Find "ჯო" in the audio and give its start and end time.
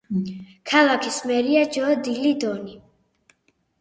1.77-1.93